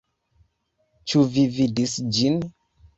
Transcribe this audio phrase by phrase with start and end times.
[1.13, 2.45] Ĉu vi vidis ĝin?